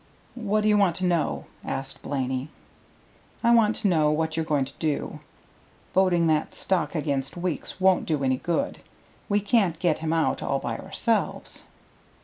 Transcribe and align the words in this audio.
"What 0.33 0.61
do 0.61 0.67
you 0.67 0.79
want 0.79 0.95
to 0.95 1.05
know?" 1.05 1.45
asked 1.63 2.01
Blaney. 2.01 2.49
"I 3.43 3.53
want 3.53 3.75
to 3.75 3.87
know 3.87 4.09
what 4.09 4.35
you're 4.35 4.43
going 4.43 4.65
to 4.65 4.73
do. 4.79 5.19
Voting 5.93 6.25
that 6.25 6.55
stock 6.55 6.95
against 6.95 7.37
Weeks 7.37 7.79
won't 7.79 8.07
do 8.07 8.23
any 8.23 8.37
good. 8.37 8.79
We 9.29 9.39
can't 9.41 9.77
get 9.77 9.99
him 9.99 10.11
out 10.11 10.41
all 10.41 10.57
by 10.57 10.75
ourselves." 10.75 11.65